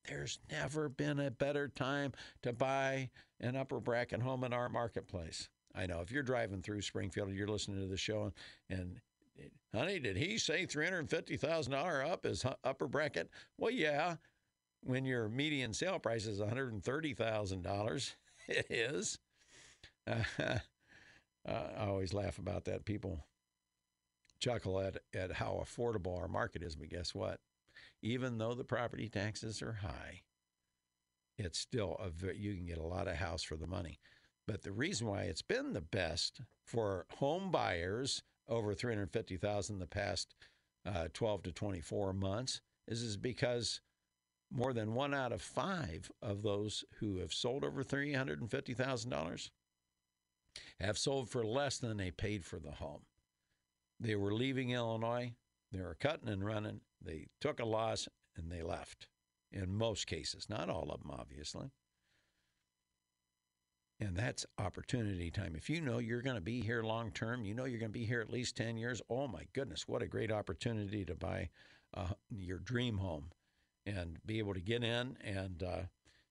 [0.07, 5.49] there's never been a better time to buy an upper bracket home in our marketplace.
[5.75, 8.31] I know if you're driving through Springfield, you're listening to the show,
[8.69, 8.99] and,
[9.37, 13.29] and honey, did he say $350,000 up is upper bracket?
[13.57, 14.15] Well, yeah.
[14.81, 18.15] When your median sale price is $130,000,
[18.47, 19.19] it is.
[21.47, 22.85] Uh, I always laugh about that.
[22.85, 23.23] People
[24.39, 27.39] chuckle at, at how affordable our market is, but guess what?
[28.05, 30.21] Even though the property taxes are high,
[31.39, 33.99] it's still a you can get a lot of house for the money.
[34.47, 40.35] But the reason why it's been the best for home buyers over 350,000 the past
[40.85, 43.81] uh, 12 to 24 months is is because
[44.51, 49.49] more than one out of five of those who have sold over $350,000
[50.79, 53.01] have sold for less than they paid for the home.
[53.99, 55.33] They were leaving Illinois,
[55.75, 58.07] they were cutting and running, they took a loss,
[58.37, 59.07] and they left.
[59.51, 61.69] In most cases, not all of them, obviously.
[63.99, 65.55] And that's opportunity time.
[65.55, 67.97] If you know you're going to be here long term, you know you're going to
[67.97, 71.49] be here at least 10 years, oh my goodness, what a great opportunity to buy
[71.93, 73.31] uh, your dream home
[73.85, 75.83] and be able to get in and uh,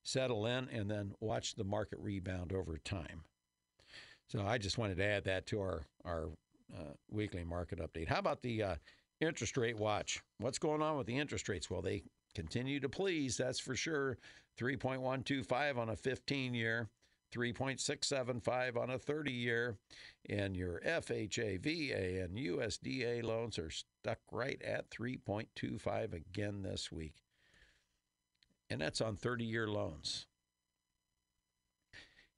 [0.02, 3.22] settle in and then watch the market rebound over time.
[4.26, 6.28] So I just wanted to add that to our our
[6.74, 8.08] uh, weekly market update.
[8.08, 8.74] How about the uh,
[9.24, 10.20] interest rate watch?
[10.38, 11.70] What's going on with the interest rates?
[11.70, 12.02] Well, they
[12.34, 14.18] continue to please, that's for sure.
[14.58, 16.88] 3.125 on a 15 year,
[17.34, 19.76] 3.675 on a 30 year,
[20.28, 27.16] and your FHA, VA, and USDA loans are stuck right at 3.25 again this week.
[28.70, 30.26] And that's on 30 year loans.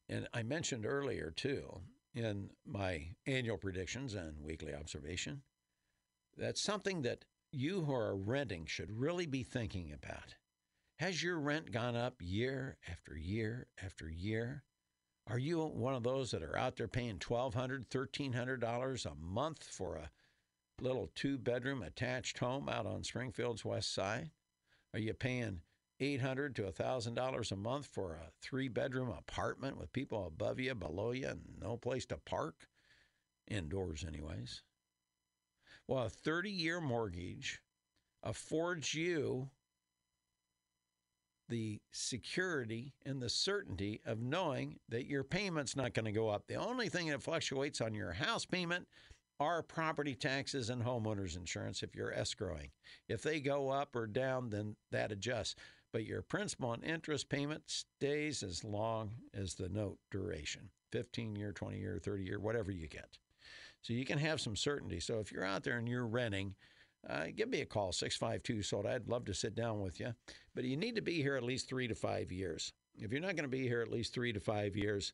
[0.09, 1.81] And I mentioned earlier, too,
[2.15, 5.43] in my annual predictions and weekly observation,
[6.37, 10.35] that's something that you who are renting should really be thinking about.
[10.99, 14.65] Has your rent gone up year after year after year?
[15.27, 19.97] Are you one of those that are out there paying $1,200, $1,300 a month for
[19.97, 20.11] a
[20.81, 24.31] little two bedroom attached home out on Springfield's west side?
[24.95, 25.61] Are you paying
[26.01, 31.13] 800 to $1,000 a month for a three bedroom apartment with people above you, below
[31.13, 32.69] you, and no place to park,
[33.49, 34.63] indoors, anyways.
[35.89, 37.61] Well, a 30 year mortgage
[38.23, 39.51] affords you
[41.49, 46.49] the security and the certainty of knowing that your payment's not going to go up.
[46.49, 48.89] The only thing that fluctuates on your house payment
[49.39, 52.71] are property taxes and homeowners insurance if you're escrowing.
[53.09, 55.55] If they go up or down, then that adjusts
[55.97, 61.53] but your principal and interest payment stays as long as the note duration 15 year,
[61.53, 63.17] 20 year, 30 year, whatever you get.
[63.87, 64.99] So you can have some certainty.
[64.99, 66.57] So if you're out there and you're renting,
[67.09, 68.85] uh, give me a call, 652 SOLD.
[68.85, 70.13] I'd love to sit down with you.
[70.57, 72.73] But you need to be here at least three to five years.
[72.99, 75.13] If you're not going to be here at least three to five years,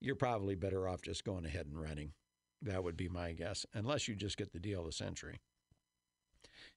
[0.00, 2.12] you're probably better off just going ahead and renting.
[2.62, 5.38] That would be my guess, unless you just get the deal of the century.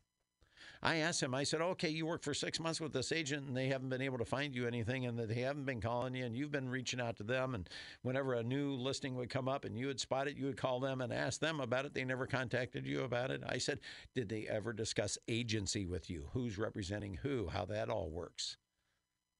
[0.84, 3.56] I asked him, I said, okay, you work for six months with this agent and
[3.56, 6.24] they haven't been able to find you anything and that they haven't been calling you
[6.24, 7.54] and you've been reaching out to them.
[7.54, 7.68] And
[8.02, 10.80] whenever a new listing would come up and you would spot it, you would call
[10.80, 11.94] them and ask them about it.
[11.94, 13.42] They never contacted you about it.
[13.48, 13.78] I said,
[14.16, 16.24] did they ever discuss agency with you?
[16.32, 17.46] Who's representing who?
[17.46, 18.56] How that all works?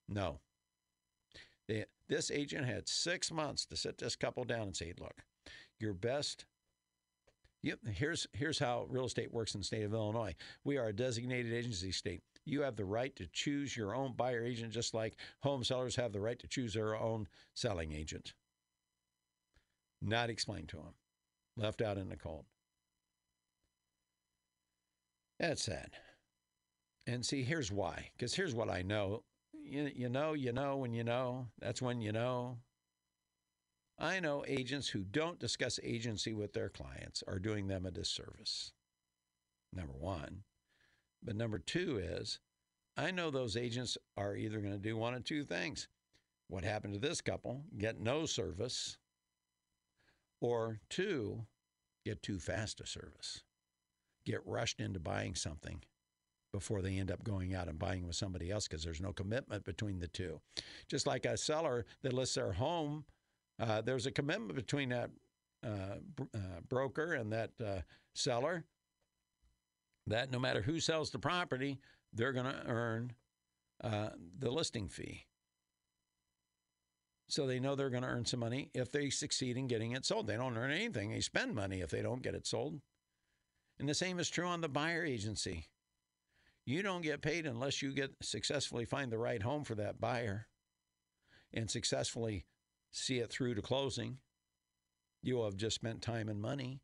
[0.08, 0.38] No.
[2.08, 5.22] This agent had six months to sit this couple down and say, look,
[5.78, 6.44] your best
[7.62, 7.78] Yep.
[7.92, 10.34] Here's here's how real estate works in the state of Illinois.
[10.64, 12.22] We are a designated agency state.
[12.44, 16.12] You have the right to choose your own buyer agent, just like home sellers have
[16.12, 18.34] the right to choose their own selling agent.
[20.00, 20.94] Not explained to them.
[21.56, 22.46] Left out in the cold.
[25.38, 25.90] That's sad.
[27.06, 28.10] And see, here's why.
[28.16, 29.22] Because here's what I know.
[29.64, 31.48] You, you know, you know when you know.
[31.60, 32.58] That's when you know.
[33.98, 38.72] I know agents who don't discuss agency with their clients are doing them a disservice.
[39.72, 40.42] Number one.
[41.22, 42.40] But number two is,
[42.96, 45.88] I know those agents are either going to do one of two things.
[46.48, 47.62] What happened to this couple?
[47.78, 48.98] Get no service.
[50.40, 51.46] Or two,
[52.04, 53.44] get too fast a service.
[54.26, 55.82] Get rushed into buying something
[56.52, 59.64] before they end up going out and buying with somebody else because there's no commitment
[59.64, 60.40] between the two.
[60.88, 63.04] Just like a seller that lists their home,
[63.58, 65.10] uh, there's a commitment between that
[65.64, 65.96] uh,
[66.34, 67.80] uh, broker and that uh,
[68.14, 68.64] seller
[70.06, 71.78] that no matter who sells the property,
[72.12, 73.12] they're going to earn
[73.82, 75.24] uh, the listing fee.
[77.28, 80.04] So they know they're going to earn some money if they succeed in getting it
[80.04, 80.26] sold.
[80.26, 82.80] They don't earn anything, they spend money if they don't get it sold.
[83.78, 85.66] And the same is true on the buyer agency.
[86.64, 90.46] You don't get paid unless you get successfully find the right home for that buyer
[91.52, 92.46] and successfully
[92.90, 94.18] see it through to closing.
[95.22, 96.80] You will have just spent time and money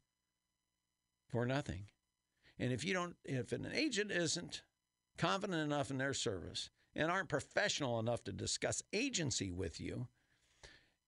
[1.28, 1.86] for nothing.
[2.58, 4.62] And if you don't if an agent isn't
[5.16, 10.08] confident enough in their service and aren't professional enough to discuss agency with you,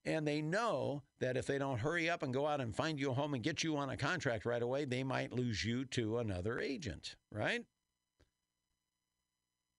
[0.04, 3.10] and they know that if they don't hurry up and go out and find you
[3.10, 6.18] a home and get you on a contract right away, they might lose you to
[6.18, 7.64] another agent, right?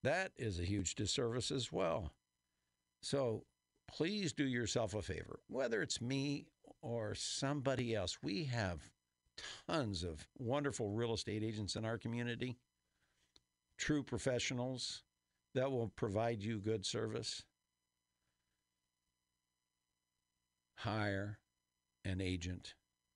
[0.04, 2.12] That is a huge disservice as well.
[3.02, 3.44] So
[3.88, 6.48] please do yourself a favor, whether it's me
[6.82, 8.18] or somebody else.
[8.24, 8.90] We have
[9.68, 12.58] tons of wonderful real estate agents in our community,
[13.78, 15.04] true professionals
[15.54, 17.44] that will provide you good service.
[20.76, 21.38] Hire
[22.06, 22.74] an agent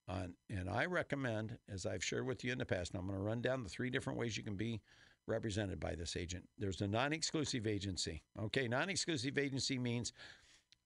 [0.07, 3.17] on, and I recommend, as I've shared with you in the past, and I'm going
[3.17, 4.81] to run down the three different ways you can be
[5.28, 6.47] represented by this agent.
[6.57, 8.23] There's a non exclusive agency.
[8.39, 10.13] Okay, non exclusive agency means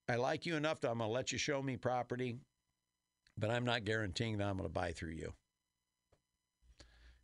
[0.08, 2.38] I like you enough that I'm going to let you show me property,
[3.38, 5.32] but I'm not guaranteeing that I'm going to buy through you.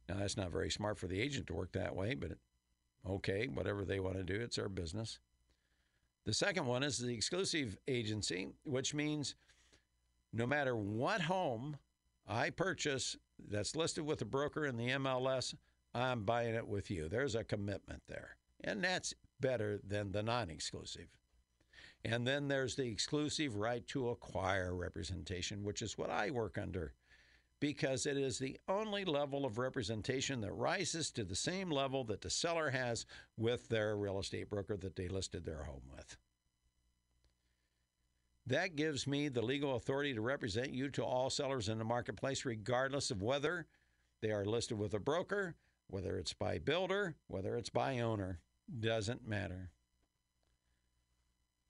[0.09, 2.33] Now, that's not very smart for the agent to work that way, but
[3.09, 5.19] okay, whatever they want to do, it's their business.
[6.25, 9.35] The second one is the exclusive agency, which means
[10.33, 11.77] no matter what home
[12.29, 13.17] I purchase
[13.49, 15.55] that's listed with a broker in the MLS,
[16.03, 17.09] I'm buying it with you.
[17.09, 18.37] There's a commitment there.
[18.65, 21.09] And that's better than the non exclusive.
[22.05, 26.95] And then there's the exclusive right to acquire representation, which is what I work under
[27.61, 32.21] because it is the only level of representation that rises to the same level that
[32.21, 36.17] the seller has with their real estate broker that they listed their home with.
[38.47, 42.45] That gives me the legal authority to represent you to all sellers in the marketplace,
[42.45, 43.67] regardless of whether
[44.21, 45.57] they are listed with a broker,
[45.89, 48.41] whether it's by builder, whether it's by owner.
[48.81, 49.71] Doesn't matter.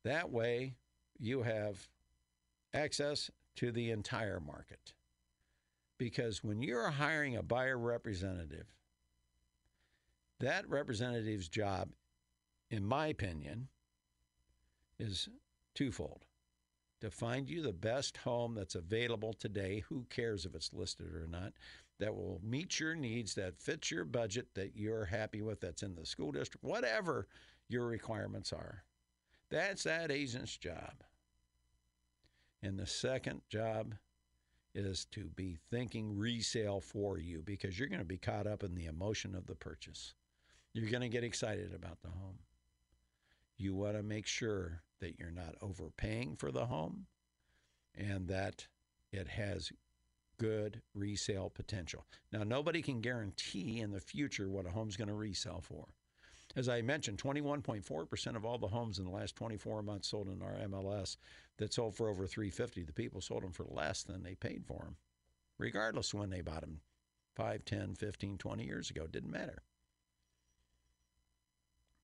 [0.05, 0.77] That way,
[1.19, 1.89] you have
[2.73, 4.95] access to the entire market.
[5.99, 8.67] Because when you're hiring a buyer representative,
[10.41, 11.91] that representative's job,
[12.71, 13.69] in my opinion,
[14.99, 15.29] is
[15.75, 16.25] twofold
[17.01, 19.83] to find you the best home that's available today.
[19.89, 21.53] Who cares if it's listed or not?
[21.99, 25.95] That will meet your needs, that fits your budget, that you're happy with, that's in
[25.95, 27.27] the school district, whatever
[27.69, 28.85] your requirements are.
[29.51, 31.05] That's that agent's job.
[32.63, 33.95] And the second job
[34.75, 38.75] is to be thinking resale for you because you're going to be caught up in
[38.75, 40.13] the emotion of the purchase.
[40.75, 42.39] You're going to get excited about the home.
[43.57, 47.07] You want to make sure that you're not overpaying for the home
[47.95, 48.67] and that
[49.13, 49.73] it has
[50.39, 52.05] good resale potential.
[52.33, 55.87] Now, nobody can guarantee in the future what a home's going to resell for.
[56.55, 60.43] As I mentioned, 21.4% of all the homes in the last 24 months sold in
[60.43, 61.17] our MLS
[61.59, 64.85] that sold for over 350, the people sold them for less than they paid for
[64.85, 64.97] them,
[65.59, 66.81] regardless when they bought them
[67.35, 69.07] 5, 10, 15, 20 years ago.
[69.07, 69.63] Didn't matter.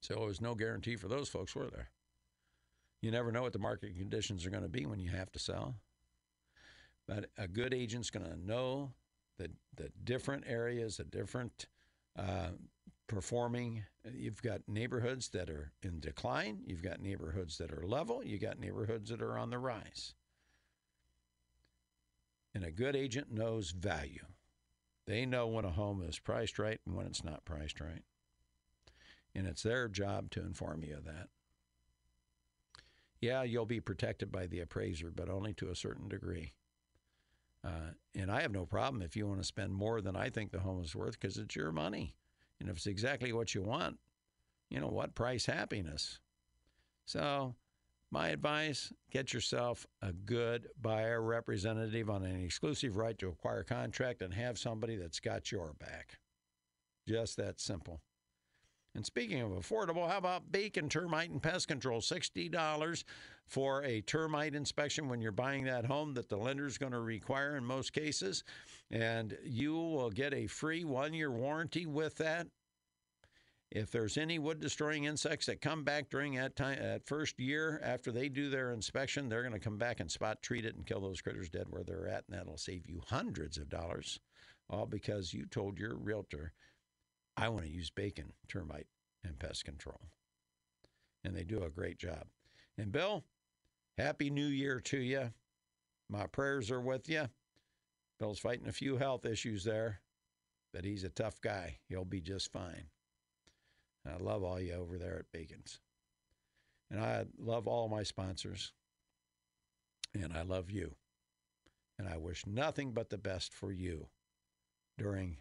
[0.02, 1.90] So there was no guarantee for those folks, were there?
[3.00, 5.38] You never know what the market conditions are going to be when you have to
[5.38, 5.76] sell.
[7.06, 8.92] But a good agent's going to know
[9.38, 11.66] the, the different areas, the different
[12.18, 12.50] uh,
[13.08, 13.84] performing.
[14.12, 18.58] You've got neighborhoods that are in decline, you've got neighborhoods that are level, you got
[18.58, 20.14] neighborhoods that are on the rise.
[22.54, 24.26] And a good agent knows value.
[25.06, 28.02] They know when a home is priced right and when it's not priced right.
[29.34, 31.28] And it's their job to inform you of that.
[33.20, 36.52] Yeah, you'll be protected by the appraiser, but only to a certain degree.
[37.64, 40.50] Uh, and I have no problem if you want to spend more than I think
[40.50, 42.16] the home is worth because it's your money.
[42.60, 43.98] And if it's exactly what you want,
[44.68, 46.18] you know, what price happiness?
[47.06, 47.54] So
[48.12, 54.20] My advice get yourself a good buyer representative on an exclusive right to acquire contract
[54.20, 56.18] and have somebody that's got your back.
[57.08, 58.02] Just that simple.
[58.94, 62.00] And speaking of affordable, how about Bacon Termite and Pest Control?
[62.00, 63.04] $60
[63.46, 67.56] for a termite inspection when you're buying that home that the lender's going to require
[67.56, 68.44] in most cases.
[68.90, 72.48] And you will get a free one year warranty with that.
[73.70, 77.80] If there's any wood destroying insects that come back during that time, that first year
[77.82, 80.84] after they do their inspection, they're going to come back and spot treat it and
[80.84, 84.20] kill those critters dead where they're at, and that'll save you hundreds of dollars,
[84.68, 86.52] all because you told your realtor,
[87.36, 88.88] "I want to use bacon, termite,
[89.24, 90.00] and pest control,"
[91.24, 92.26] and they do a great job.
[92.76, 93.24] And Bill,
[93.98, 95.32] happy New Year to you.
[96.08, 97.28] My prayers are with you.
[98.18, 100.00] Bill's fighting a few health issues there,
[100.72, 101.78] but he's a tough guy.
[101.88, 102.90] He'll be just fine.
[104.04, 105.80] And I love all you over there at Bacon's.
[106.90, 108.72] And I love all my sponsors.
[110.14, 110.94] And I love you.
[111.98, 114.08] And I wish nothing but the best for you
[114.98, 115.38] during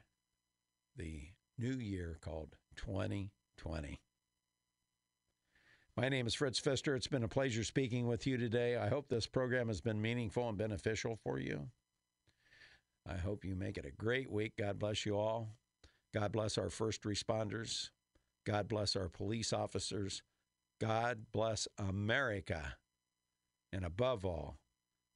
[0.96, 4.02] the new year called 2020.
[5.98, 6.96] My name is Fritz Pfister.
[6.96, 8.78] It's been a pleasure speaking with you today.
[8.78, 11.68] I hope this program has been meaningful and beneficial for you.
[13.08, 14.54] I hope you make it a great week.
[14.58, 15.50] God bless you all.
[16.14, 17.90] God bless our first responders.
[18.46, 20.22] God bless our police officers.
[20.80, 22.76] God bless America.
[23.74, 24.58] And above all,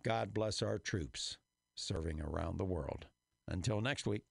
[0.03, 1.38] God bless our troops
[1.75, 3.07] serving around the world.
[3.47, 4.23] Until next week.